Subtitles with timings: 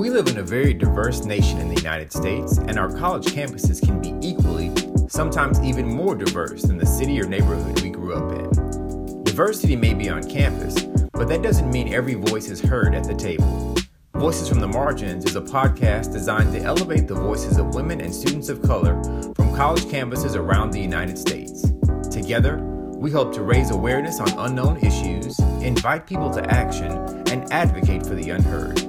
[0.00, 3.84] We live in a very diverse nation in the United States, and our college campuses
[3.84, 4.72] can be equally,
[5.08, 9.24] sometimes even more diverse than the city or neighborhood we grew up in.
[9.24, 13.14] Diversity may be on campus, but that doesn't mean every voice is heard at the
[13.14, 13.76] table.
[14.14, 18.14] Voices from the Margins is a podcast designed to elevate the voices of women and
[18.14, 19.02] students of color
[19.34, 21.70] from college campuses around the United States.
[22.10, 26.90] Together, we hope to raise awareness on unknown issues, invite people to action,
[27.28, 28.80] and advocate for the unheard.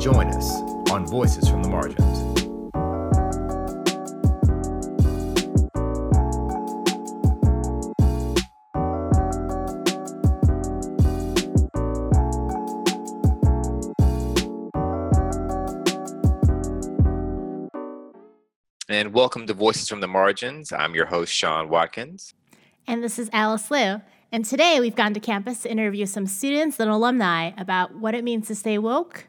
[0.00, 0.50] Join us
[0.90, 2.00] on Voices from the Margins.
[18.88, 20.72] And welcome to Voices from the Margins.
[20.72, 22.32] I'm your host, Sean Watkins.
[22.86, 24.00] And this is Alice Liu.
[24.32, 28.24] And today we've gone to campus to interview some students and alumni about what it
[28.24, 29.26] means to stay woke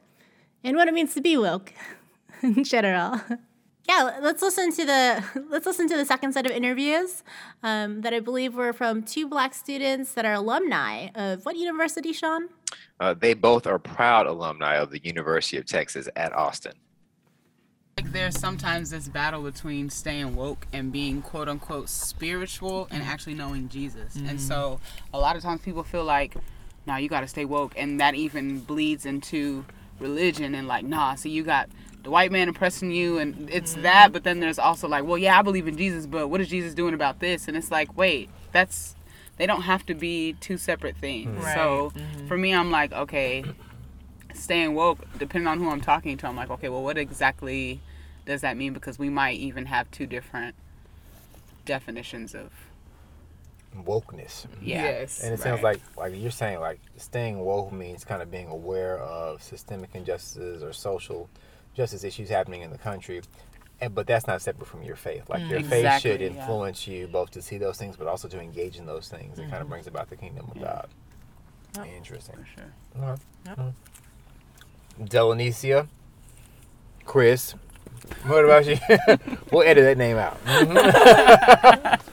[0.64, 1.74] and what it means to be woke
[2.42, 3.22] in general.
[3.88, 7.24] Yeah, let's listen to the let's listen to the second set of interviews
[7.64, 12.14] um, that I believe were from two black students that are alumni of what university,
[12.14, 12.50] Sean?
[13.00, 16.74] Uh, they both are proud alumni of the University of Texas at Austin.
[17.98, 23.34] Like there's sometimes this battle between staying woke and being quote unquote spiritual and actually
[23.34, 24.16] knowing Jesus.
[24.16, 24.30] Mm-hmm.
[24.30, 24.80] And so
[25.14, 26.36] a lot of times people feel like,
[26.86, 29.66] now you gotta stay woke and that even bleeds into
[30.02, 31.70] religion and like, nah, so you got
[32.04, 33.84] the white man oppressing you and it's mm-hmm.
[33.84, 36.50] that, but then there's also like, well yeah, I believe in Jesus, but what is
[36.50, 37.48] Jesus doing about this?
[37.48, 38.96] And it's like, wait, that's
[39.38, 41.44] they don't have to be two separate things.
[41.44, 41.56] Right.
[41.56, 42.28] So mm-hmm.
[42.28, 43.44] for me I'm like, okay,
[44.34, 47.80] staying woke, depending on who I'm talking to, I'm like, okay, well, what exactly
[48.26, 48.74] does that mean?
[48.74, 50.56] Because we might even have two different
[51.66, 52.52] definitions of
[53.76, 54.46] wokeness.
[54.62, 54.84] Yeah.
[54.84, 55.22] Yes.
[55.22, 55.40] And it right.
[55.40, 59.92] sounds like like you're saying like staying woke means kind of being aware of systemic
[59.96, 61.30] injustices or social
[61.74, 63.22] justice issues happening in the country.
[63.80, 65.28] And, but that's not separate from your faith.
[65.30, 66.98] Like your exactly, faith should influence yeah.
[66.98, 69.40] you both to see those things, but also to engage in those things.
[69.40, 69.52] It mm-hmm.
[69.52, 70.64] kind of brings about the kingdom of yeah.
[70.64, 70.90] God.
[71.78, 71.88] Yep.
[71.98, 72.36] Interesting.
[72.36, 72.74] For sure.
[73.00, 73.20] All right.
[73.48, 73.58] Yep.
[73.58, 75.06] Mm-hmm.
[75.06, 75.88] Delanicia,
[77.06, 77.56] Chris,
[78.26, 78.78] what about you?
[79.52, 80.38] we'll edit that name out.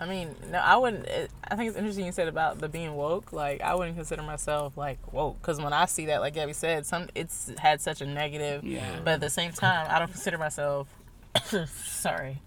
[0.00, 1.06] I mean, no, I wouldn't.
[1.06, 3.32] It, I think it's interesting you said about the being woke.
[3.32, 6.86] Like, I wouldn't consider myself like woke because when I see that, like Gabby said,
[6.86, 8.64] some it's had such a negative.
[8.64, 9.00] Yeah.
[9.04, 10.88] But at the same time, I don't consider myself.
[11.84, 12.40] sorry,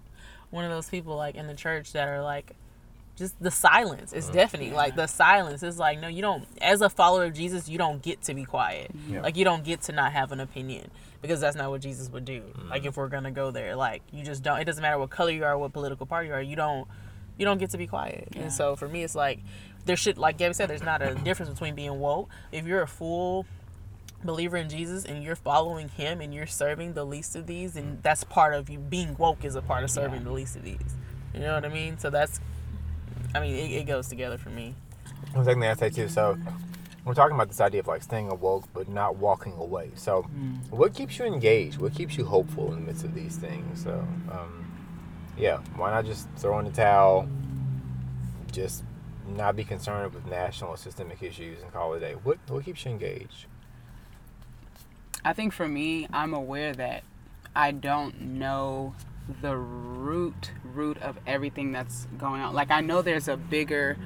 [0.50, 2.56] one of those people like in the church that are like
[3.22, 4.74] just the silence is uh, deafening.
[4.74, 6.46] Like the silence is like, no, you don't.
[6.62, 8.92] As a follower of Jesus, you don't get to be quiet.
[9.08, 9.22] Yeah.
[9.22, 10.90] Like you don't get to not have an opinion
[11.22, 12.42] because that's not what Jesus would do.
[12.42, 12.70] Mm.
[12.70, 14.60] Like if we're gonna go there, like you just don't.
[14.60, 16.42] It doesn't matter what color you are, what political party you are.
[16.42, 16.88] You don't.
[17.42, 18.28] You don't get to be quiet.
[18.36, 18.44] Yeah.
[18.44, 19.40] And so for me, it's like
[19.86, 22.30] there should, like Gabby said, there's not a difference between being woke.
[22.52, 23.48] If you're a full
[24.24, 28.04] believer in Jesus and you're following Him and you're serving the least of these, and
[28.04, 30.96] that's part of you being woke is a part of serving the least of these.
[31.34, 31.98] You know what I mean?
[31.98, 32.40] So that's
[33.34, 34.76] I mean, it, it goes together for me.
[35.34, 36.10] One second I say too.
[36.10, 36.38] So
[37.06, 39.90] we're talking about this idea of like staying awoke but not walking away.
[39.96, 40.58] So mm.
[40.70, 41.80] what keeps you engaged?
[41.80, 43.84] What keeps you hopeful in the midst of these things?
[43.84, 43.94] So
[44.32, 44.71] um,
[45.42, 47.28] yeah, why not just throw in the towel?
[48.52, 48.84] Just
[49.28, 52.14] not be concerned with national systemic issues and call it a day.
[52.14, 53.48] What what keeps you engaged?
[55.26, 57.04] I think for me, I'm aware that
[57.56, 58.94] I don't know
[59.42, 62.54] the root root of everything that's going on.
[62.54, 63.98] Like I know there's a bigger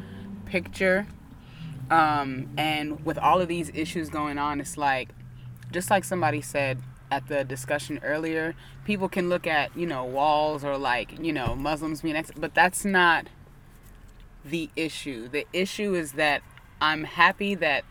[0.45, 1.05] picture,
[1.91, 5.09] um, and with all of these issues going on, it's like
[5.69, 6.79] just like somebody said
[7.11, 11.55] at the discussion earlier, people can look at you know walls or like you know
[11.55, 13.27] Muslims being ex- but that's not
[14.43, 15.27] the issue.
[15.27, 16.41] The issue is that
[16.81, 17.83] I'm happy that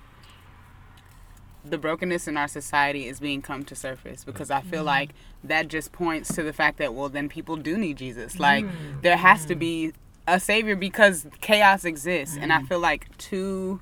[1.65, 4.87] the brokenness in our society is being come to surface because I feel mm-hmm.
[4.87, 8.39] like that just points to the fact that well then people do need Jesus.
[8.39, 9.01] Like mm-hmm.
[9.01, 9.93] there has to be
[10.27, 12.45] a savior because chaos exists mm-hmm.
[12.45, 12.67] and I mm-hmm.
[12.67, 13.81] feel like too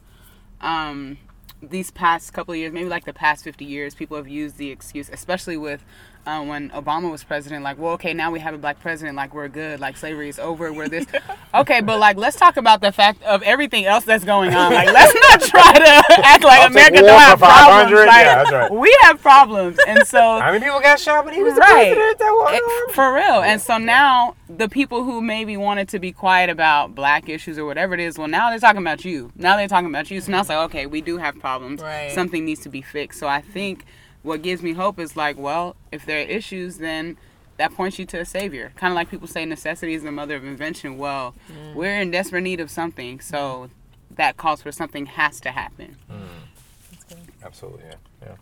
[0.61, 1.19] um
[1.63, 4.71] these past couple of years, maybe like the past 50 years, people have used the
[4.71, 5.85] excuse, especially with
[6.27, 9.35] uh, when Obama was president, like, well, okay, now we have a black president, like,
[9.35, 11.07] we're good, like, slavery is over, we're this.
[11.55, 14.73] okay, but, like, let's talk about the fact of everything else that's going on.
[14.73, 17.93] Like, let's not try to act like America don't have problems.
[17.93, 18.73] Like, yeah, right.
[18.73, 19.79] We have problems.
[19.87, 20.19] And so.
[20.41, 21.93] How many people got shot when he was right.
[21.95, 22.19] president?
[22.19, 23.43] That it, for real.
[23.43, 27.65] And so now the people who maybe wanted to be quiet about black issues or
[27.65, 29.33] whatever it is, well, now they're talking about you.
[29.35, 30.21] Now they're talking about you.
[30.21, 31.81] So now it's like, okay, we do have problems.
[31.81, 32.13] Right.
[32.13, 33.19] Something needs to be fixed.
[33.19, 33.85] So I think
[34.23, 37.17] what gives me hope is like, well, if there are issues, then
[37.57, 38.73] that points you to a savior.
[38.77, 40.99] Kind of like people say necessity is the mother of invention.
[40.99, 41.75] Well, mm.
[41.75, 43.71] we're in desperate need of something, so
[44.11, 45.97] that calls for something has to happen.
[46.11, 47.17] Mm.
[47.45, 48.37] Absolutely, yeah, yeah.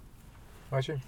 [0.71, 1.01] Archie?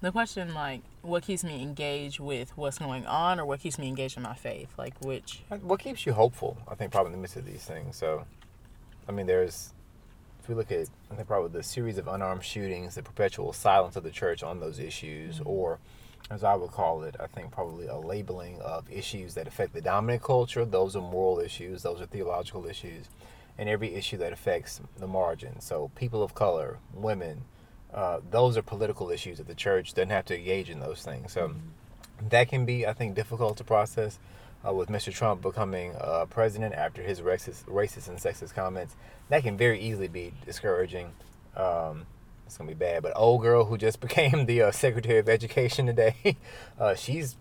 [0.00, 3.86] The question, like, what keeps me engaged with what's going on, or what keeps me
[3.86, 4.70] engaged in my faith?
[4.78, 5.42] Like, which?
[5.62, 6.56] What keeps you hopeful?
[6.66, 7.96] I think probably in the midst of these things.
[7.96, 8.24] So,
[9.08, 9.72] I mean, there's
[10.42, 13.96] if we look at I think probably the series of unarmed shootings, the perpetual silence
[13.96, 15.48] of the church on those issues, mm-hmm.
[15.48, 15.78] or
[16.30, 19.80] as I would call it, I think probably a labeling of issues that affect the
[19.80, 20.64] dominant culture.
[20.64, 21.82] Those are moral issues.
[21.82, 23.06] Those are theological issues,
[23.58, 25.60] and every issue that affects the margin.
[25.60, 27.42] So, people of color, women
[27.92, 31.32] uh, those are political issues that the church doesn't have to engage in those things.
[31.32, 32.28] So mm-hmm.
[32.28, 34.18] that can be, I think, difficult to process.
[34.66, 35.12] Uh, with Mr.
[35.12, 38.94] Trump becoming uh, president after his racist, racist and sexist comments,
[39.30, 41.12] that can very easily be discouraging.
[41.56, 42.04] Um,
[42.44, 43.02] it's gonna be bad.
[43.02, 46.36] But old girl who just became the uh, Secretary of Education today,
[46.78, 47.36] uh, she's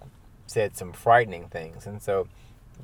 [0.48, 2.27] said some frightening things, and so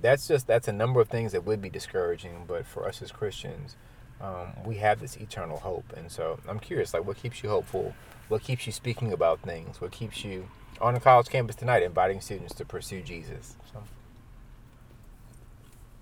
[0.02, 2.44] that's just that's a number of things that would be discouraging.
[2.46, 3.78] But for us as Christians,
[4.22, 5.94] um, we have this eternal hope.
[5.96, 7.94] And so I'm curious, like, what keeps you hopeful?
[8.28, 9.80] What keeps you speaking about things?
[9.80, 10.48] What keeps you
[10.82, 13.56] on a college campus tonight, inviting students to pursue Jesus?
[13.72, 13.84] So.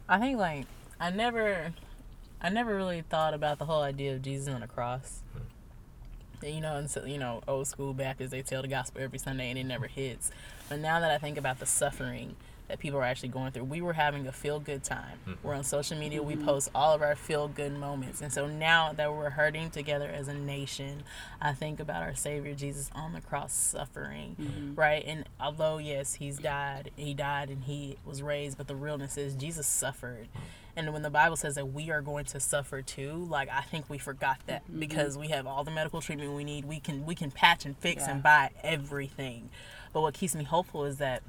[0.07, 0.65] I think, like,
[0.99, 1.73] I never,
[2.41, 5.21] I never really thought about the whole idea of Jesus on the cross.
[5.33, 6.45] Hmm.
[6.45, 9.49] You know, and so, you know, old school Baptists, they tell the gospel every Sunday
[9.49, 10.29] and it never hits.
[10.67, 12.35] But now that I think about the suffering
[12.73, 13.65] that people are actually going through.
[13.65, 15.19] We were having a feel good time.
[15.27, 15.47] Mm-hmm.
[15.47, 16.45] We're on social media, we mm-hmm.
[16.45, 18.19] post all of our feel good moments.
[18.19, 21.03] And so now that we're hurting together as a nation,
[21.39, 24.73] I think about our Savior Jesus on the cross suffering, mm-hmm.
[24.73, 25.03] right?
[25.05, 29.35] And although, yes, he's died, he died and he was raised, but the realness is
[29.35, 30.27] Jesus suffered.
[30.75, 33.87] And when the Bible says that we are going to suffer too, like I think
[33.87, 34.79] we forgot that mm-hmm.
[34.79, 36.65] because we have all the medical treatment we need.
[36.65, 38.13] We can we can patch and fix yeah.
[38.13, 39.51] and buy everything.
[39.91, 41.21] But what keeps me hopeful is that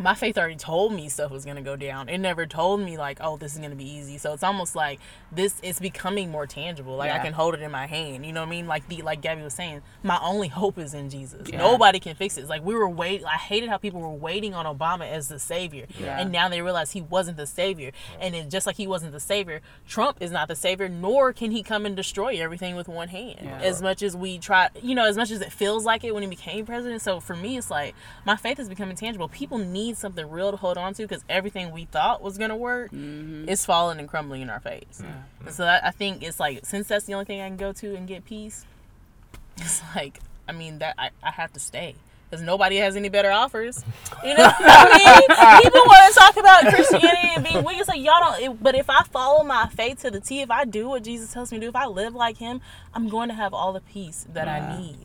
[0.00, 2.08] my faith already told me stuff was gonna go down.
[2.08, 4.16] It never told me like, oh, this is gonna be easy.
[4.16, 4.98] So it's almost like
[5.30, 6.96] this is becoming more tangible.
[6.96, 7.20] Like yeah.
[7.20, 8.24] I can hold it in my hand.
[8.24, 8.66] You know what I mean?
[8.66, 11.48] Like the like Gabby was saying, my only hope is in Jesus.
[11.50, 11.58] Yeah.
[11.58, 12.40] Nobody can fix it.
[12.40, 13.26] It's like we were waiting.
[13.26, 16.18] I hated how people were waiting on Obama as the savior, yeah.
[16.18, 17.92] and now they realize he wasn't the savior.
[18.18, 20.88] And it, just like he wasn't the savior, Trump is not the savior.
[20.88, 23.46] Nor can he come and destroy everything with one hand.
[23.62, 26.22] As much as we try, you know, as much as it feels like it when
[26.22, 27.02] he became president.
[27.02, 27.94] So for me, it's like
[28.24, 29.28] my faith is becoming tangible.
[29.28, 32.90] People need something real to hold on to because everything we thought was gonna work
[32.90, 33.48] mm-hmm.
[33.48, 35.02] is falling and crumbling in our face.
[35.02, 35.46] Mm-hmm.
[35.46, 37.72] And so I, I think it's like since that's the only thing I can go
[37.72, 38.64] to and get peace,
[39.56, 41.94] it's like I mean that I, I have to stay
[42.30, 43.84] because nobody has any better offers.
[44.24, 45.62] You know what I mean?
[45.62, 47.78] People want to talk about Christianity and being weak.
[47.78, 48.42] It's like y'all don't.
[48.42, 51.32] It, but if I follow my faith to the T, if I do what Jesus
[51.32, 52.60] tells me to do, if I live like Him,
[52.94, 54.74] I'm going to have all the peace that yeah.
[54.74, 54.98] I need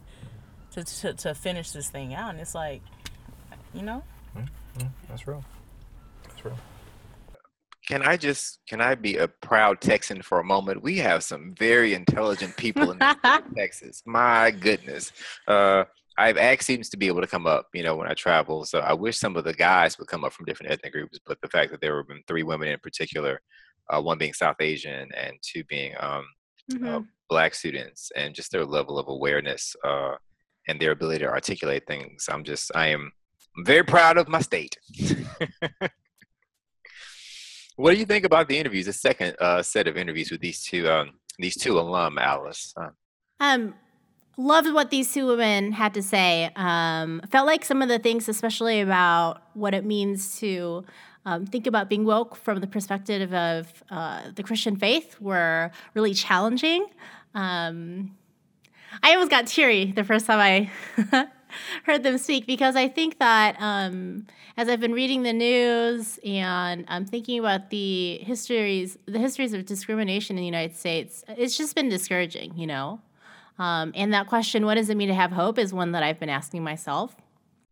[0.73, 2.29] to, to to finish this thing out.
[2.29, 2.81] And it's like,
[3.73, 4.03] you know.
[4.77, 5.43] Mm, that's real.
[6.27, 6.57] That's real.
[7.87, 10.81] Can I just can I be a proud Texan for a moment?
[10.81, 12.99] We have some very intelligent people in
[13.55, 14.01] Texas.
[14.05, 15.11] My goodness.
[15.47, 15.83] Uh,
[16.17, 18.65] I've asked students to be able to come up, you know, when I travel.
[18.65, 21.39] So I wish some of the guys would come up from different ethnic groups, but
[21.41, 23.41] the fact that there were three women in particular,
[23.89, 26.25] uh, one being South Asian and two being um,
[26.71, 26.87] uh, mm-hmm.
[26.87, 30.15] uh, black students, and just their level of awareness uh,
[30.67, 33.11] and their ability to articulate things, I'm just I am
[33.57, 34.77] I'm very proud of my state.
[37.75, 38.85] what do you think about the interviews?
[38.87, 42.73] The second uh, set of interviews with these two um, these two alum, Alice.
[42.75, 42.89] Uh,
[43.39, 43.73] um,
[44.37, 46.51] loved what these two women had to say.
[46.55, 50.83] Um, felt like some of the things, especially about what it means to
[51.25, 56.13] um, think about being woke from the perspective of uh, the Christian faith, were really
[56.13, 56.87] challenging.
[57.33, 58.15] Um,
[59.03, 61.27] I almost got teary the first time I
[61.83, 66.85] heard them speak because I think that um, as I've been reading the news and
[66.87, 71.75] I'm thinking about the histories, the histories of discrimination in the United States, it's just
[71.75, 73.01] been discouraging, you know.
[73.57, 76.19] Um, and that question, what does it mean to have hope, is one that I've
[76.19, 77.15] been asking myself.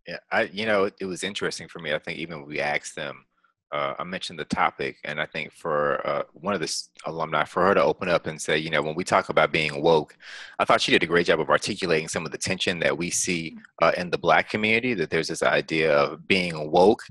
[0.08, 1.94] Yeah, I, you know, it, it was interesting for me.
[1.94, 3.26] I think even when we asked them
[3.74, 6.72] uh, I mentioned the topic, and I think for uh, one of the
[7.06, 9.82] alumni, for her to open up and say, you know, when we talk about being
[9.82, 10.16] woke,
[10.60, 13.10] I thought she did a great job of articulating some of the tension that we
[13.10, 14.94] see uh, in the Black community.
[14.94, 17.02] That there's this idea of being woke,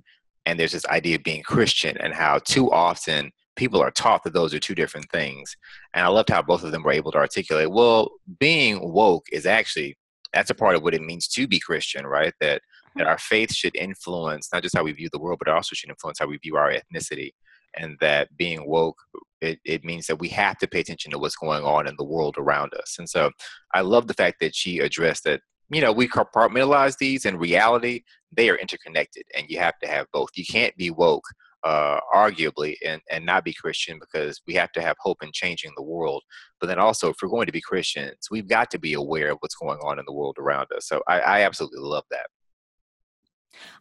[0.47, 4.33] and there's this idea of being Christian, and how too often people are taught that
[4.33, 5.57] those are two different things.
[5.95, 9.47] And I loved how both of them were able to articulate, well, being woke is
[9.47, 9.99] actually
[10.33, 12.33] that's a part of what it means to be Christian, right?
[12.40, 12.62] That
[12.96, 15.90] that our faith should influence not just how we view the world, but also should
[15.90, 17.30] influence how we view our ethnicity.
[17.76, 18.99] And that being woke,
[19.40, 22.04] it, it means that we have to pay attention to what's going on in the
[22.04, 22.96] world around us.
[22.99, 23.30] And so
[23.75, 28.02] I love the fact that she addressed that, you know, we compartmentalize these in reality,
[28.30, 30.30] they are interconnected and you have to have both.
[30.34, 31.25] You can't be woke
[31.64, 35.72] uh, arguably, and, and not be Christian because we have to have hope in changing
[35.76, 36.22] the world.
[36.61, 39.38] But then also, if we're going to be Christians, we've got to be aware of
[39.40, 40.88] what's going on in the world around us.
[40.88, 42.26] So I, I absolutely love that.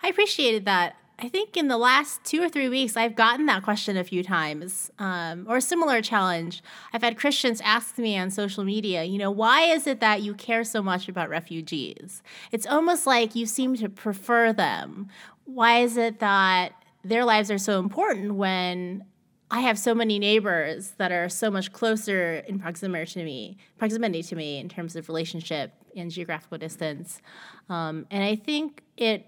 [0.04, 0.96] I appreciated that.
[1.24, 4.24] I think in the last two or three weeks, I've gotten that question a few
[4.24, 6.64] times, um, or a similar challenge.
[6.94, 10.34] I've had Christians ask me on social media, you know, why is it that you
[10.34, 12.24] care so much about refugees?
[12.52, 15.10] It's almost like you seem to prefer them.
[15.46, 16.74] Why is it that
[17.04, 19.06] their lives are so important when
[19.52, 24.24] I have so many neighbors that are so much closer in proximity to me, proximity
[24.24, 27.22] to me in terms of relationship and geographical distance.
[27.70, 29.26] Um, and I think it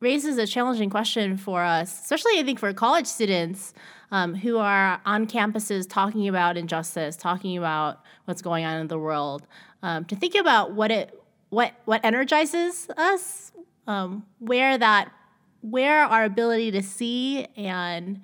[0.00, 3.74] raises a challenging question for us, especially I think for college students
[4.10, 8.98] um, who are on campuses talking about injustice, talking about what's going on in the
[8.98, 9.46] world,
[9.82, 11.16] um, to think about what it
[11.50, 13.52] what what energizes us,
[13.86, 15.12] um, where that
[15.62, 18.20] where our ability to see and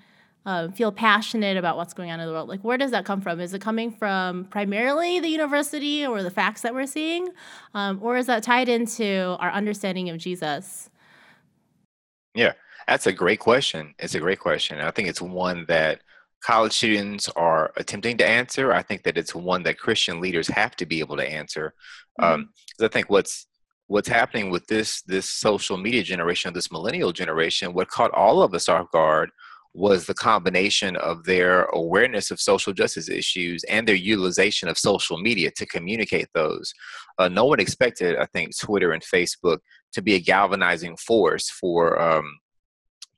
[0.46, 2.48] uh, feel passionate about what's going on in the world.
[2.48, 3.40] Like, where does that come from?
[3.40, 7.28] Is it coming from primarily the university or the facts that we're seeing?
[7.74, 10.88] Um, or is that tied into our understanding of Jesus?
[12.36, 12.52] Yeah,
[12.86, 13.94] that's a great question.
[13.98, 14.78] It's a great question.
[14.78, 16.02] I think it's one that
[16.42, 18.72] college students are attempting to answer.
[18.72, 21.74] I think that it's one that Christian leaders have to be able to answer.
[22.20, 22.34] Mm-hmm.
[22.34, 22.48] Um,
[22.80, 23.46] I think what's
[23.88, 28.54] what's happening with this this social media generation, this millennial generation, what caught all of
[28.54, 29.30] us off guard
[29.76, 35.18] was the combination of their awareness of social justice issues and their utilization of social
[35.18, 36.72] media to communicate those.
[37.18, 39.58] Uh, no one expected, I think, Twitter and Facebook
[39.92, 42.38] to be a galvanizing force for um,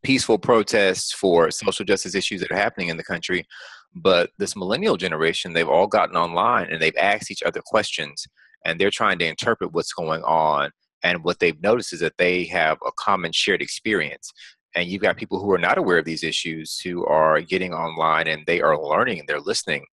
[0.03, 3.47] peaceful protests, for social justice issues that are happening in the country.
[3.95, 8.27] But this millennial generation, they've all gotten online and they've asked each other questions
[8.65, 10.71] and they're trying to interpret what's going on.
[11.05, 14.33] And what they've noticed is that they have a common shared experience
[14.79, 18.29] and you've got people who are not aware of these issues who are getting online
[18.29, 19.85] and they are learning and they're listening.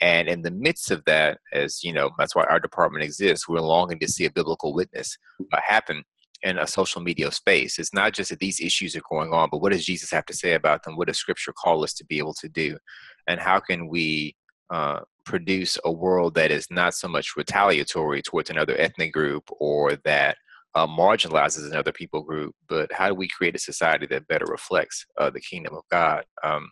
[0.00, 3.60] And in the midst of that as you know that's why our department exists we're
[3.60, 5.18] longing to see a biblical witness
[5.52, 6.04] happen
[6.44, 7.80] in a social media space.
[7.80, 10.34] It's not just that these issues are going on but what does jesus have to
[10.34, 10.96] say about them?
[10.96, 12.78] What does scripture call us to be able to do?
[13.26, 14.36] And how can we
[14.70, 19.96] uh, produce a world that is not so much retaliatory towards another ethnic group or
[20.04, 20.36] that
[20.74, 25.04] uh, marginalizes another people group, but how do we create a society that better reflects
[25.18, 26.24] uh, the kingdom of God?
[26.42, 26.70] Um,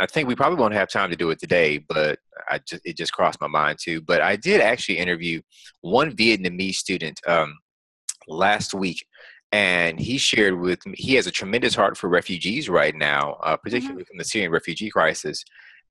[0.00, 2.18] I think we probably won't have time to do it today, but
[2.50, 4.00] I just, it just crossed my mind too.
[4.00, 5.42] But I did actually interview
[5.82, 7.58] one Vietnamese student um,
[8.26, 9.04] last week,
[9.52, 13.52] and he shared with me he has a tremendous heart for refugees right now, uh,
[13.52, 13.62] mm-hmm.
[13.62, 14.08] particularly mm-hmm.
[14.08, 15.44] from the Syrian refugee crisis.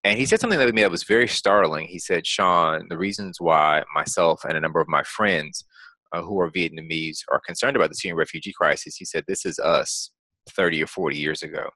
[0.04, 1.86] And he said something that to me that was very startling.
[1.86, 5.64] He said, "Sean, the reasons why myself and a number of my friends
[6.14, 9.60] uh, who are Vietnamese are concerned about the Syrian refugee crisis, he said, "This is
[9.60, 10.12] us
[10.50, 11.70] 30 or 40 years ago."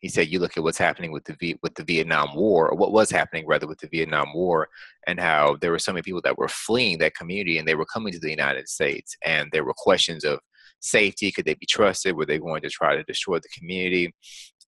[0.00, 2.76] He said, "You look at what's happening with the v- with the Vietnam War, or
[2.76, 4.68] what was happening rather with the Vietnam War,
[5.06, 7.86] and how there were so many people that were fleeing that community and they were
[7.86, 10.40] coming to the United States, and there were questions of
[10.80, 12.16] safety: could they be trusted?
[12.16, 14.12] Were they going to try to destroy the community?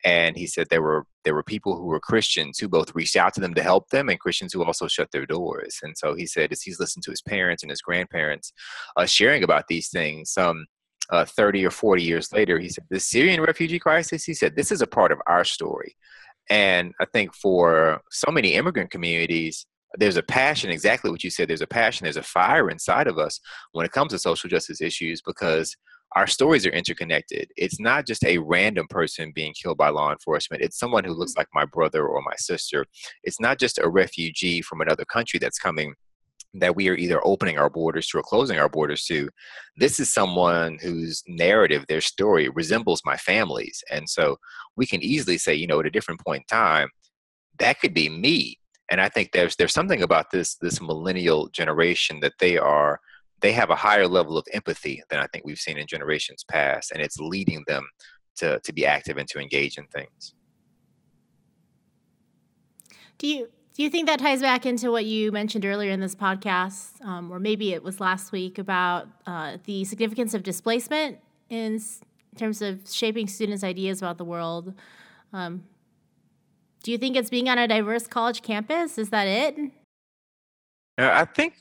[0.04, 3.35] And he said there were there were people who were Christians who both reached out
[3.35, 5.78] to them to help them, and Christians who also shut their doors.
[5.82, 8.52] And so he said, as he's listened to his parents and his grandparents
[8.97, 10.66] uh, sharing about these things, some
[11.11, 14.25] uh, 30 or 40 years later, he said, the Syrian refugee crisis.
[14.25, 15.97] He said, this is a part of our story.
[16.50, 19.66] And I think for so many immigrant communities,
[19.99, 21.49] there's a passion, exactly what you said.
[21.49, 23.38] There's a passion, there's a fire inside of us
[23.73, 25.76] when it comes to social justice issues because
[26.16, 27.50] our stories are interconnected.
[27.57, 30.62] It's not just a random person being killed by law enforcement.
[30.62, 31.40] It's someone who looks mm-hmm.
[31.40, 32.85] like my brother or my sister.
[33.25, 35.95] It's not just a refugee from another country that's coming
[36.54, 39.28] that we are either opening our borders to or closing our borders to.
[39.76, 43.83] This is someone whose narrative, their story resembles my family's.
[43.90, 44.37] And so
[44.76, 46.88] we can easily say, you know, at a different point in time,
[47.59, 48.59] that could be me.
[48.90, 53.00] And I think there's there's something about this this millennial generation that they are
[53.42, 56.92] they have a higher level of empathy than I think we've seen in generations past,
[56.92, 57.84] and it's leading them
[58.37, 60.34] to to be active and to engage in things.
[63.18, 66.14] Do you do you think that ties back into what you mentioned earlier in this
[66.14, 71.18] podcast, um, or maybe it was last week about uh, the significance of displacement
[71.49, 72.02] in, s-
[72.37, 74.75] terms of shaping students' ideas about the world?
[75.32, 75.64] Um,
[76.82, 78.99] do you think it's being on a diverse college campus?
[78.99, 79.58] Is that it?
[80.99, 81.54] I think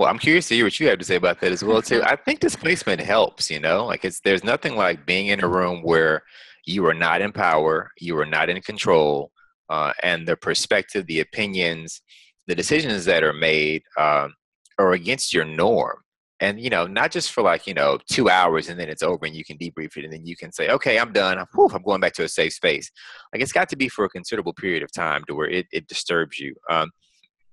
[0.00, 2.02] well, I'm curious to hear what you have to say about that as well too.
[2.02, 5.82] I think displacement helps, you know, like it's there's nothing like being in a room
[5.82, 6.22] where
[6.64, 9.30] you are not in power, you are not in control,
[9.68, 12.00] uh, and the perspective, the opinions,
[12.46, 14.32] the decisions that are made um,
[14.78, 15.98] are against your norm.
[16.40, 19.26] and you know not just for like you know two hours and then it's over
[19.26, 21.82] and you can debrief it and then you can say okay i'm done Whew, i'm
[21.82, 22.90] going back to a safe space
[23.32, 25.86] like it's got to be for a considerable period of time to where it, it
[25.88, 26.88] disturbs you um,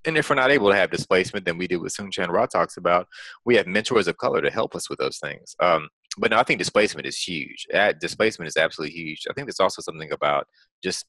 [0.05, 2.77] and if we're not able to have displacement then we do what Soong-Chan Rah talks
[2.77, 3.07] about.
[3.45, 5.55] We have mentors of color to help us with those things.
[5.59, 5.89] Um,
[6.19, 7.67] but no i think displacement is huge.
[7.71, 9.25] That displacement is absolutely huge.
[9.29, 10.47] I think there's also something about
[10.83, 11.05] just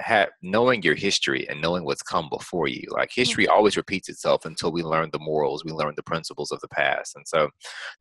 [0.00, 2.82] have knowing your history and knowing what's come before you.
[2.90, 3.16] Like mm.
[3.16, 6.68] history always repeats itself until we learn the morals we learn the principles of the
[6.68, 7.14] past.
[7.16, 7.48] And so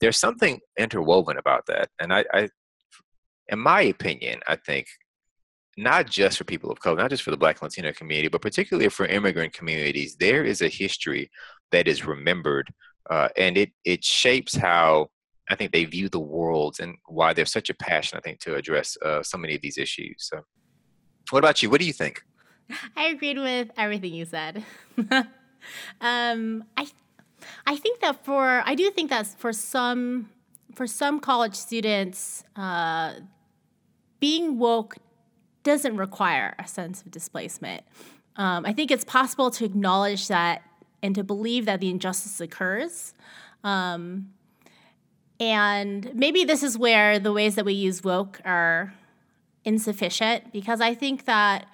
[0.02, 1.90] there's something interwoven about that.
[2.00, 2.50] And i, I
[3.50, 4.88] in my opinion i think
[5.78, 8.90] not just for people of color not just for the black latino community but particularly
[8.90, 11.30] for immigrant communities there is a history
[11.72, 12.72] that is remembered
[13.10, 15.10] uh, and it it shapes how
[15.50, 18.56] I think they view the world and why there's such a passion, I think, to
[18.56, 20.16] address uh, so many of these issues.
[20.20, 20.42] So.
[21.30, 21.70] What about you?
[21.70, 22.24] What do you think?
[22.96, 24.64] I agreed with everything you said.
[26.02, 26.88] um, I
[27.66, 30.30] I think that for I do think that for some
[30.76, 33.14] for some college students, uh,
[34.20, 34.96] being woke
[35.64, 37.84] doesn't require a sense of displacement.
[38.36, 40.64] Um, I think it's possible to acknowledge that
[41.02, 43.14] and to believe that the injustice occurs.
[43.64, 44.30] Um,
[45.40, 48.94] and maybe this is where the ways that we use woke are
[49.66, 51.68] insufficient because I think that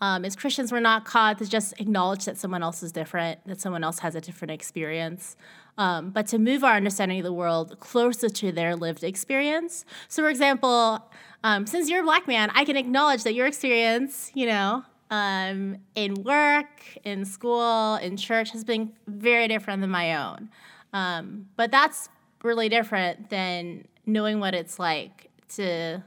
[0.00, 3.60] um, as Christians, we're not called to just acknowledge that someone else is different, that
[3.60, 5.36] someone else has a different experience,
[5.78, 9.84] um, but to move our understanding of the world closer to their lived experience.
[10.08, 11.10] So, for example,
[11.44, 15.78] um, since you're a black man, I can acknowledge that your experience, you know, um,
[15.94, 20.48] in work, in school, in church has been very different than my own.
[20.92, 22.08] Um, but that's
[22.42, 26.02] really different than knowing what it's like to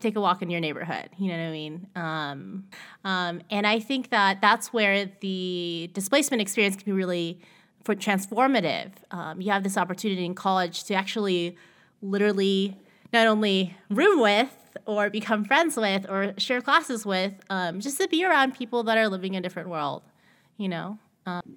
[0.00, 1.10] take a walk in your neighborhood.
[1.18, 1.86] You know what I mean?
[1.94, 2.64] Um,
[3.04, 7.40] um, and I think that that's where the displacement experience can be really
[7.84, 8.92] for transformative.
[9.10, 11.56] Um, you have this opportunity in college to actually
[12.02, 12.76] literally
[13.12, 14.56] not only room with
[14.86, 18.96] or become friends with or share classes with, um, just to be around people that
[18.96, 20.02] are living a different world,
[20.56, 20.98] you know?
[21.26, 21.56] Um,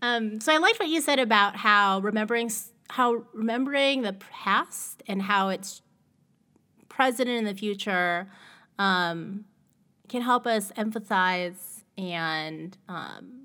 [0.00, 2.50] um, so I liked what you said about how remembering
[2.90, 5.80] how remembering the past and how it's
[6.88, 8.28] present in the future
[8.78, 9.46] um,
[10.08, 13.41] can help us empathize and um,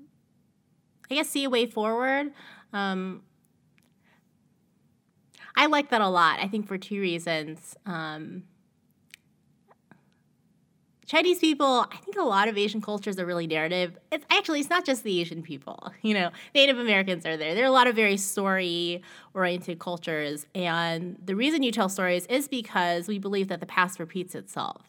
[1.10, 2.32] I guess see a way forward.
[2.72, 3.22] Um,
[5.56, 6.38] I like that a lot.
[6.40, 7.76] I think for two reasons.
[7.86, 8.44] Um,
[11.08, 13.96] Chinese people, I think a lot of Asian cultures are really narrative.
[14.12, 15.92] It's actually it's not just the Asian people.
[16.02, 17.54] You know, Native Americans are there.
[17.54, 19.02] There are a lot of very story
[19.34, 23.98] oriented cultures, and the reason you tell stories is because we believe that the past
[23.98, 24.87] repeats itself.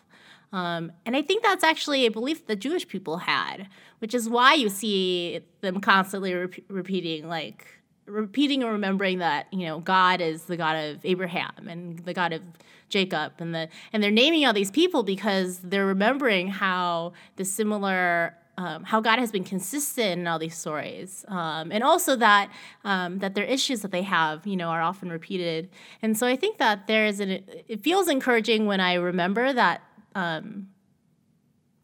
[0.52, 3.68] Um, and I think that's actually a belief that Jewish people had,
[4.00, 7.68] which is why you see them constantly re- repeating like
[8.08, 12.34] repeating and remembering that you know God is the God of Abraham and the God
[12.34, 12.42] of
[12.90, 18.36] Jacob and the and they're naming all these people because they're remembering how the similar
[18.60, 22.52] um, how God has been consistent in all these stories, um, and also that
[22.84, 25.70] um, that their issues that they have, you know, are often repeated.
[26.02, 27.42] And so I think that there is an.
[27.70, 29.82] It feels encouraging when I remember that.
[30.16, 30.70] Um,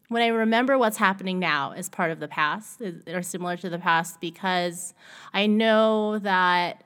[0.07, 3.79] when I remember what's happening now as part of the past, or similar to the
[3.79, 4.93] past, because
[5.33, 6.83] I know that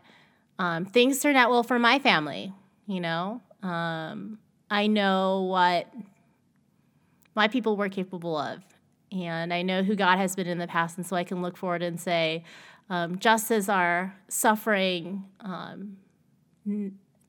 [0.57, 2.53] um, things turned out well for my family.
[2.87, 5.93] You know, um, I know what
[7.35, 8.63] my people were capable of,
[9.11, 11.57] and I know who God has been in the past, and so I can look
[11.57, 12.43] forward and say,
[12.89, 15.97] um, just as our suffering, um,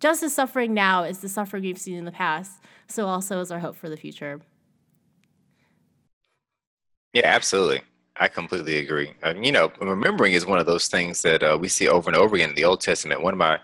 [0.01, 3.53] just as suffering now is the suffering we've seen in the past, so also is
[3.53, 4.41] our hope for the future.
[7.13, 7.83] Yeah, absolutely.
[8.17, 9.13] I completely agree.
[9.23, 12.17] Uh, you know, remembering is one of those things that uh, we see over and
[12.17, 13.23] over again in the Old Testament.
[13.23, 13.59] One of my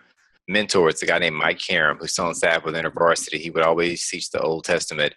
[0.49, 4.09] mentors, a guy named Mike Karam, who's still on staff with InterVarsity, he would always
[4.09, 5.15] teach the Old Testament.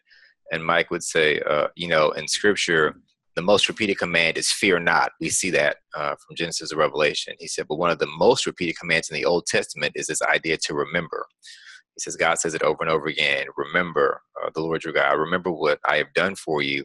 [0.51, 2.95] And Mike would say, uh, you know, in Scripture,
[3.35, 5.11] the most repeated command is fear not.
[5.19, 7.35] We see that uh, from Genesis to Revelation.
[7.39, 10.21] He said, but one of the most repeated commands in the Old Testament is this
[10.21, 11.25] idea to remember.
[11.95, 15.13] He says, God says it over and over again remember uh, the Lord your God,
[15.13, 16.83] remember what I have done for you.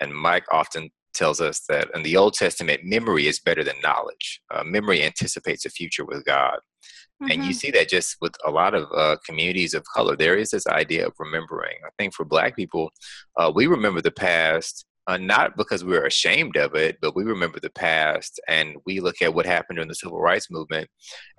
[0.00, 4.40] And Mike often tells us that in the Old Testament, memory is better than knowledge.
[4.54, 6.58] Uh, memory anticipates a future with God.
[7.22, 7.32] Mm-hmm.
[7.32, 7.52] And you mm-hmm.
[7.52, 11.06] see that just with a lot of uh, communities of color, there is this idea
[11.06, 11.76] of remembering.
[11.84, 12.90] I think for Black people,
[13.38, 17.60] uh, we remember the past uh, not because we're ashamed of it, but we remember
[17.60, 20.88] the past and we look at what happened during the civil rights movement.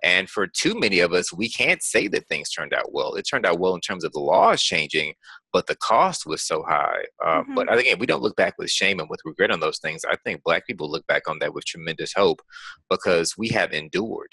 [0.03, 3.15] And for too many of us, we can't say that things turned out well.
[3.15, 5.13] It turned out well in terms of the laws changing,
[5.51, 7.05] but the cost was so high.
[7.25, 7.55] Um, mm-hmm.
[7.55, 10.03] But again, we don't look back with shame and with regret on those things.
[10.09, 12.41] I think Black people look back on that with tremendous hope
[12.89, 14.29] because we have endured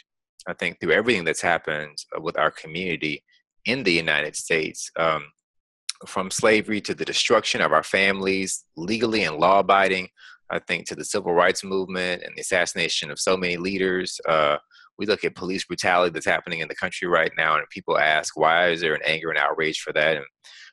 [0.47, 3.25] I think through everything that's happened uh, with our community
[3.65, 5.27] in the United States, um,
[6.07, 10.09] from slavery to the destruction of our families, legally and law abiding,
[10.51, 14.21] I think to the civil rights movement and the assassination of so many leaders.
[14.29, 14.59] Uh,
[14.99, 18.37] we look at police brutality that's happening in the country right now, and people ask,
[18.37, 20.17] why is there an anger and outrage for that?
[20.17, 20.25] And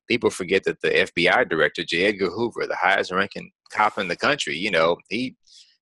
[0.07, 2.05] people forget that the FBI director, J.
[2.05, 5.35] Edgar Hoover, the highest ranking cop in the country, you know, he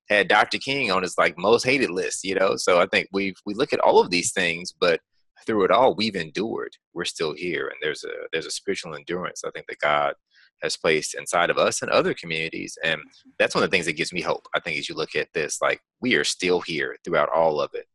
[0.08, 0.58] had Dr.
[0.58, 2.56] King on his like most hated list, you know.
[2.56, 5.00] So I think we we look at all of these things, but
[5.46, 6.76] through it all, we've endured.
[6.94, 9.42] We're still here, and there's a there's a spiritual endurance.
[9.44, 10.14] I think that God
[10.62, 13.00] has placed inside of us and other communities, and
[13.38, 14.46] that's one of the things that gives me hope.
[14.54, 17.70] I think as you look at this, like we are still here throughout all of
[17.74, 17.86] it.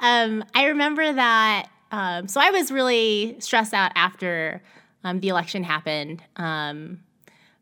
[0.00, 1.68] Um, I remember that.
[1.92, 4.62] Um, so I was really stressed out after
[5.04, 7.00] um, the election happened um,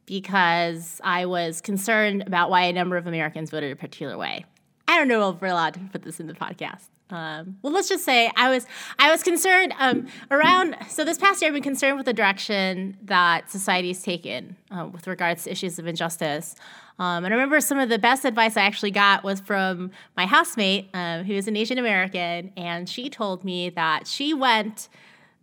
[0.07, 4.47] because I was concerned about why a number of Americans voted a particular way.
[4.89, 6.89] I don't know if we're allowed to put this in the podcast.
[7.15, 8.67] Um, well, let's just say I was
[8.99, 10.77] I was concerned um, around.
[10.89, 14.89] So this past year, I've been concerned with the direction that society has taken uh,
[14.93, 16.57] with regards to issues of injustice.
[16.99, 20.27] Um, and I remember some of the best advice I actually got was from my
[20.27, 24.89] housemate, um, who is an Asian American, and she told me that she went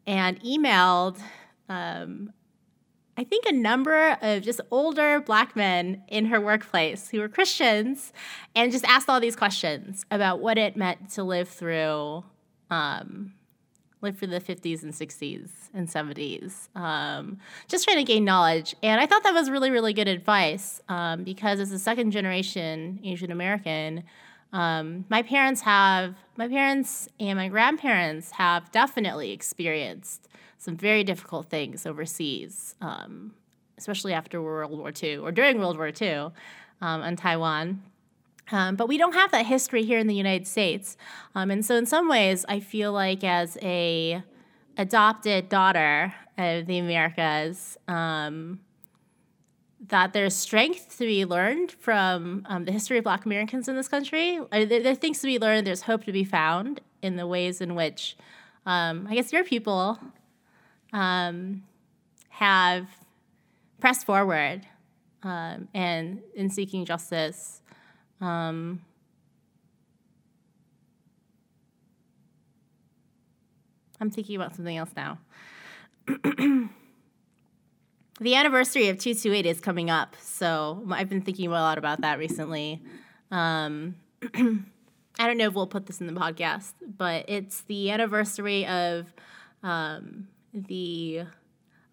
[0.07, 1.19] and emailed
[1.67, 2.33] um,
[3.21, 8.11] I think a number of just older black men in her workplace who were Christians
[8.55, 12.23] and just asked all these questions about what it meant to live through
[12.71, 13.33] um,
[14.01, 18.75] live through the 50s and 60s and 70s um, just trying to gain knowledge.
[18.81, 22.99] And i thought that was really really good advice um, because as a second generation
[23.03, 24.03] asian american
[24.53, 31.49] um, my parents have my parents and my grandparents have definitely experienced some very difficult
[31.49, 33.33] things overseas, um,
[33.77, 36.31] especially after World War II or during World War II
[36.81, 37.81] um, Taiwan.
[38.51, 40.97] Um, but we don't have that history here in the United States,
[41.35, 44.21] um, and so in some ways, I feel like as a
[44.77, 48.59] adopted daughter of the Americas, um,
[49.87, 53.87] that there's strength to be learned from um, the history of Black Americans in this
[53.87, 54.39] country.
[54.51, 55.65] There, there, are things to be learned.
[55.65, 58.15] There's hope to be found in the ways in which,
[58.65, 59.97] um, I guess, your people
[60.93, 61.63] um,
[62.29, 62.87] have
[63.79, 64.61] pressed forward
[65.23, 67.61] um, and in seeking justice.
[68.19, 68.81] Um,
[73.99, 75.17] I'm thinking about something else now.
[78.21, 82.19] the anniversary of 228 is coming up, so I've been thinking a lot about that
[82.19, 82.81] recently.
[83.31, 83.95] Um,
[84.33, 89.11] I don't know if we'll put this in the podcast, but it's the anniversary of
[89.63, 91.23] um, the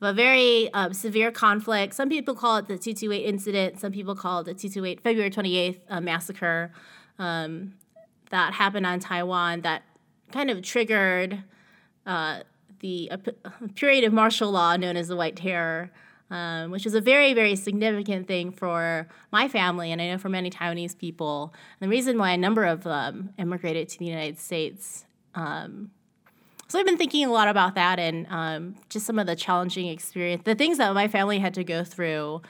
[0.00, 1.94] a very um, severe conflict.
[1.94, 3.80] Some people call it the 228 incident.
[3.80, 6.72] Some people call it the 228 February 28th uh, massacre
[7.18, 7.74] um,
[8.30, 9.82] that happened on Taiwan that
[10.30, 11.42] kind of triggered
[12.06, 12.40] uh,
[12.80, 15.90] the a, a period of martial law known as the White Terror,
[16.30, 20.28] um, which was a very, very significant thing for my family and I know for
[20.28, 21.54] many Taiwanese people.
[21.80, 25.90] And the reason why a number of them immigrated to the United States um,
[26.68, 29.86] so I've been thinking a lot about that and um, just some of the challenging
[29.86, 32.42] experience, the things that my family had to go through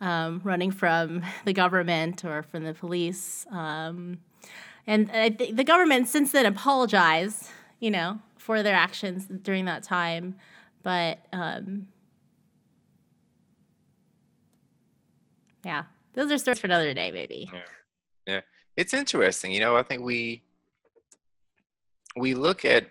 [0.00, 3.46] um, running from the government or from the police.
[3.50, 4.18] Um,
[4.86, 7.48] and th- the government since then apologized,
[7.80, 10.36] you know, for their actions during that time.
[10.84, 11.88] But um,
[15.64, 17.50] yeah, those are stories for another day, maybe.
[17.52, 17.60] Yeah.
[18.26, 18.40] yeah,
[18.76, 19.52] it's interesting.
[19.52, 20.42] You know, I think we
[22.16, 22.88] we look at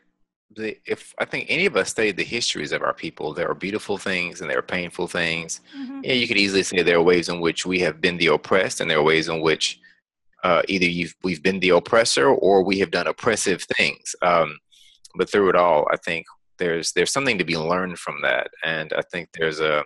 [0.55, 3.55] the, if I think any of us study the histories of our people, there are
[3.55, 5.61] beautiful things and there are painful things.
[5.75, 6.01] Mm-hmm.
[6.03, 8.81] Yeah, you could easily say there are ways in which we have been the oppressed,
[8.81, 9.79] and there are ways in which
[10.43, 14.15] uh, either you've we've been the oppressor or we have done oppressive things.
[14.21, 14.57] Um,
[15.15, 16.25] but through it all, I think
[16.57, 19.83] there's there's something to be learned from that, and I think there's a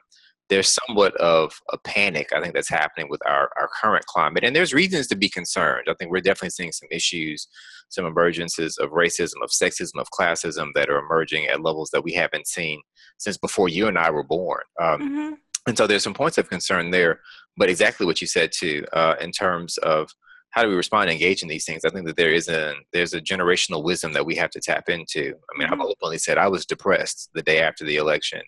[0.50, 4.44] there's somewhat of a panic I think that's happening with our, our current climate.
[4.44, 5.88] And there's reasons to be concerned.
[5.90, 7.48] I think we're definitely seeing some issues,
[7.90, 12.14] some emergences of racism, of sexism, of classism that are emerging at levels that we
[12.14, 12.82] haven't seen
[13.18, 14.62] since before you and I were born.
[14.80, 15.34] Um, mm-hmm.
[15.68, 17.20] And so there's some points of concern there.
[17.58, 20.10] But exactly what you said too, uh, in terms of
[20.52, 21.84] how do we respond and engage in these things?
[21.84, 24.88] I think that there is a there's a generational wisdom that we have to tap
[24.88, 25.34] into.
[25.34, 25.82] I mean, mm-hmm.
[25.82, 28.42] I've openly said I was depressed the day after the election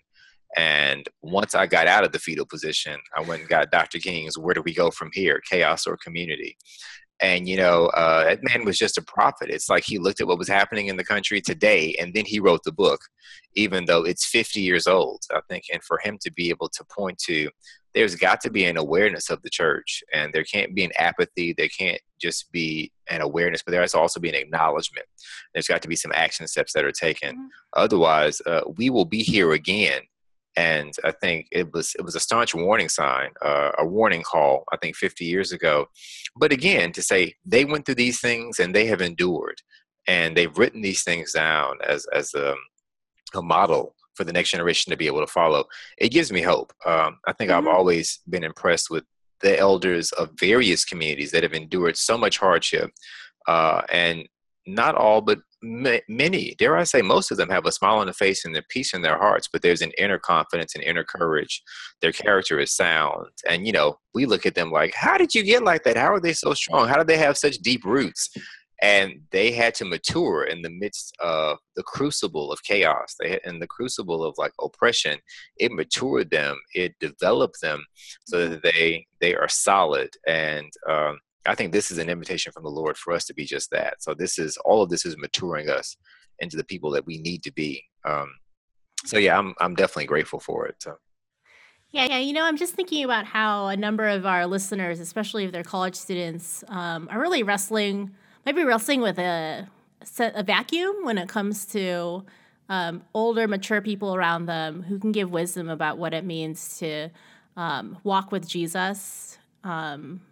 [0.56, 3.98] and once I got out of the fetal position, I went and got Dr.
[3.98, 5.40] King's Where Do We Go From Here?
[5.48, 6.56] Chaos or Community.
[7.22, 9.50] And, you know, uh, that man was just a prophet.
[9.50, 12.40] It's like he looked at what was happening in the country today and then he
[12.40, 13.00] wrote the book,
[13.54, 15.64] even though it's 50 years old, I think.
[15.70, 17.50] And for him to be able to point to
[17.94, 21.52] there's got to be an awareness of the church, and there can't be an apathy.
[21.52, 25.06] There can't just be an awareness, but there has to also be an acknowledgement.
[25.52, 27.30] There's got to be some action steps that are taken.
[27.30, 27.46] Mm-hmm.
[27.74, 30.02] Otherwise, uh, we will be here again.
[30.56, 34.64] And I think it was it was a staunch warning sign, uh, a warning call.
[34.72, 35.86] I think 50 years ago,
[36.36, 39.60] but again to say they went through these things and they have endured,
[40.08, 42.54] and they've written these things down as as a,
[43.34, 45.64] a model for the next generation to be able to follow.
[45.98, 46.72] It gives me hope.
[46.84, 47.68] Um, I think mm-hmm.
[47.68, 49.04] I've always been impressed with
[49.40, 52.90] the elders of various communities that have endured so much hardship,
[53.46, 54.28] uh, and
[54.66, 58.12] not all, but many, dare I say, most of them have a smile on the
[58.12, 59.48] face and the peace in their hearts.
[59.52, 61.62] But there's an inner confidence and inner courage.
[62.00, 65.42] Their character is sound, and you know, we look at them like, "How did you
[65.42, 65.96] get like that?
[65.96, 66.88] How are they so strong?
[66.88, 68.30] How did they have such deep roots?"
[68.82, 73.40] and they had to mature in the midst of the crucible of chaos they had
[73.44, 75.18] in the crucible of like oppression
[75.58, 77.84] it matured them it developed them
[78.24, 78.52] so mm-hmm.
[78.52, 82.70] that they they are solid and um, i think this is an invitation from the
[82.70, 84.02] lord for us to be just that.
[84.02, 85.96] So this is all of this is maturing us
[86.38, 87.82] into the people that we need to be.
[88.04, 88.34] Um,
[89.04, 90.96] so yeah i'm i'm definitely grateful for it so.
[91.92, 92.18] Yeah, yeah.
[92.18, 95.64] You know, I'm just thinking about how a number of our listeners, especially if they're
[95.64, 98.12] college students, um, are really wrestling
[98.46, 99.68] might be wrestling with a
[100.18, 102.24] a vacuum when it comes to
[102.70, 107.10] um, older, mature people around them who can give wisdom about what it means to
[107.56, 109.38] um, walk with Jesus.
[109.64, 110.22] Um,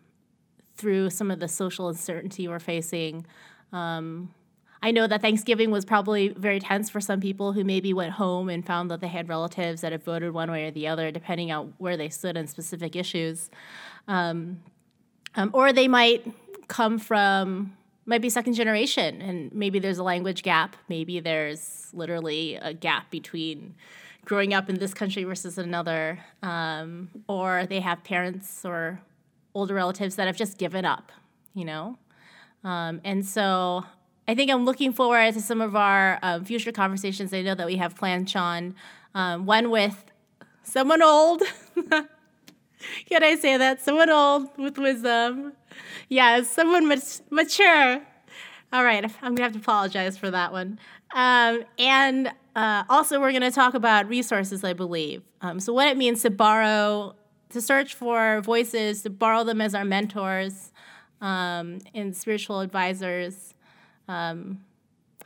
[0.79, 3.27] through some of the social uncertainty we're facing.
[3.73, 4.33] Um,
[4.81, 8.49] I know that Thanksgiving was probably very tense for some people who maybe went home
[8.49, 11.51] and found that they had relatives that had voted one way or the other, depending
[11.51, 13.51] on where they stood on specific issues.
[14.07, 14.61] Um,
[15.35, 16.27] um, or they might
[16.69, 17.75] come from
[18.07, 23.11] might be second generation and maybe there's a language gap maybe there's literally a gap
[23.11, 23.75] between
[24.25, 29.01] growing up in this country versus another um, or they have parents or
[29.59, 31.13] older relatives that have just given up
[31.55, 31.99] you know
[32.65, 33.85] um, and so
[34.27, 37.67] i think i'm looking forward to some of our um, future conversations i know that
[37.67, 38.75] we have planned sean
[39.15, 40.05] um, one with
[40.63, 41.43] someone old
[43.07, 45.53] can i say that someone old with wisdom
[46.09, 48.01] yeah, someone mat- mature.
[48.73, 50.79] All right, I'm gonna have to apologize for that one.
[51.15, 55.23] Um, and uh, also, we're gonna talk about resources, I believe.
[55.41, 57.15] Um, so, what it means to borrow,
[57.51, 60.73] to search for voices, to borrow them as our mentors
[61.21, 63.55] um, and spiritual advisors.
[64.07, 64.61] Um,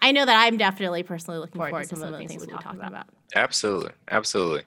[0.01, 2.47] I know that I'm definitely personally looking forward, forward to some of the things, things
[2.47, 2.89] we talk about.
[2.89, 3.07] about.
[3.35, 4.63] Absolutely, absolutely.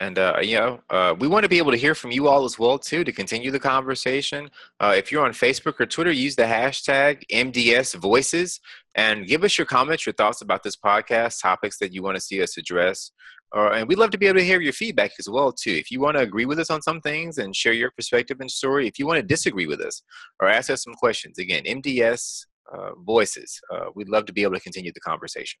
[0.00, 2.44] And uh, you know, uh, we want to be able to hear from you all
[2.44, 4.50] as well too to continue the conversation.
[4.80, 8.58] Uh, if you're on Facebook or Twitter, use the hashtag MDS Voices
[8.94, 12.20] and give us your comments, your thoughts about this podcast, topics that you want to
[12.20, 13.12] see us address.
[13.54, 15.72] and we'd love to be able to hear your feedback as well too.
[15.72, 18.50] If you want to agree with us on some things and share your perspective and
[18.50, 20.02] story, if you want to disagree with us
[20.40, 23.60] or ask us some questions, again, MDS uh, Voices.
[23.72, 25.58] Uh, we'd love to be able to continue the conversation.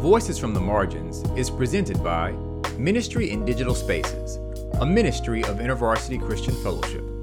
[0.00, 2.32] Voices from the Margins is presented by
[2.76, 4.36] Ministry in Digital Spaces,
[4.80, 7.13] a ministry of InterVarsity Christian Fellowship.